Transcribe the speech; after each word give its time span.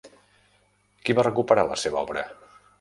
Qui 1.05 1.17
va 1.19 1.27
recuperar 1.29 1.69
la 1.73 1.79
seva 1.85 2.05
obra? 2.07 2.29